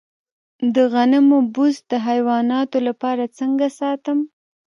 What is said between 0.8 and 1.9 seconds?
غنمو بوس